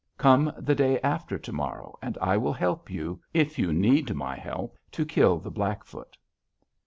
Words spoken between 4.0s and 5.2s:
my help to